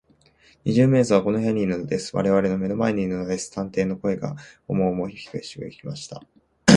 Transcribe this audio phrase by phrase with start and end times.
[0.65, 2.15] 「二十面相はこの部屋にいるのです。
[2.15, 4.35] われわれの目の前にいるのです」探偵の声が
[4.67, 6.23] おもおもしくひびきました。